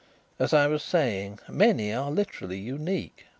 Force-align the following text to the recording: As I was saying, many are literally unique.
As 0.39 0.51
I 0.51 0.65
was 0.65 0.81
saying, 0.81 1.41
many 1.47 1.93
are 1.93 2.09
literally 2.09 2.57
unique. 2.57 3.27